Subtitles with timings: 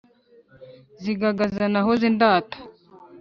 [1.01, 2.57] Sigagaza nahoze ndata